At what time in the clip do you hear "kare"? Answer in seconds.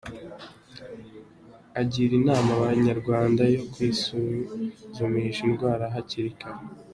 6.39-6.63